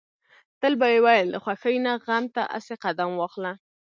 تل 0.59 0.73
به 0.79 0.87
يې 0.93 0.99
ويل 1.05 1.27
د 1.31 1.35
خوښۍ 1.43 1.77
نه 1.85 1.93
غم 2.05 2.25
ته 2.35 2.43
اسې 2.57 2.75
قدم 2.83 3.09
واخله. 3.15 3.53